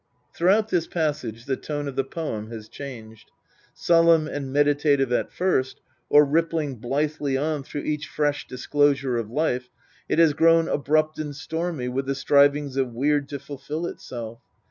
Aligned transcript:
Throughout 0.33 0.69
this 0.69 0.87
passage 0.87 1.45
the 1.45 1.55
tone 1.55 1.87
of 1.87 1.95
the 1.95 2.03
poem 2.03 2.49
has 2.49 2.67
changed. 2.67 3.29
Solemn 3.75 4.27
and 4.27 4.51
meditative 4.51 5.11
at 5.13 5.31
first, 5.31 5.79
or 6.09 6.25
rippling 6.25 6.77
blithely 6.77 7.37
on 7.37 7.61
through 7.61 7.83
each 7.83 8.07
fresh 8.07 8.47
disclosure 8.47 9.17
of 9.17 9.29
life, 9.29 9.69
it 10.09 10.17
has 10.17 10.33
grown 10.33 10.67
abrupt 10.67 11.19
and 11.19 11.35
stormy 11.35 11.87
with 11.87 12.07
the 12.07 12.15
strivings 12.15 12.77
of 12.77 12.91
Weird 12.91 13.29
to 13.29 13.37
fulfil 13.37 13.85
itself. 13.85 14.39